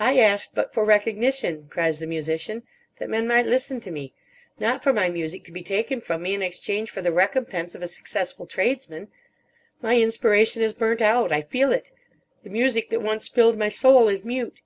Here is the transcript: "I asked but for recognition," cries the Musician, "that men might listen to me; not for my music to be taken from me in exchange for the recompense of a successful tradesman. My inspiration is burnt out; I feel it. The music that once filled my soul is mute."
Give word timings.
"I 0.00 0.18
asked 0.20 0.54
but 0.54 0.72
for 0.72 0.86
recognition," 0.86 1.68
cries 1.68 2.00
the 2.00 2.06
Musician, 2.06 2.62
"that 2.98 3.10
men 3.10 3.28
might 3.28 3.44
listen 3.44 3.78
to 3.80 3.90
me; 3.90 4.14
not 4.58 4.82
for 4.82 4.90
my 4.90 5.10
music 5.10 5.44
to 5.44 5.52
be 5.52 5.62
taken 5.62 6.00
from 6.00 6.22
me 6.22 6.32
in 6.32 6.40
exchange 6.40 6.88
for 6.90 7.02
the 7.02 7.12
recompense 7.12 7.74
of 7.74 7.82
a 7.82 7.88
successful 7.88 8.46
tradesman. 8.46 9.08
My 9.82 10.00
inspiration 10.00 10.62
is 10.62 10.72
burnt 10.72 11.02
out; 11.02 11.30
I 11.30 11.42
feel 11.42 11.72
it. 11.72 11.90
The 12.42 12.48
music 12.48 12.88
that 12.88 13.02
once 13.02 13.28
filled 13.28 13.58
my 13.58 13.68
soul 13.68 14.08
is 14.08 14.24
mute." 14.24 14.62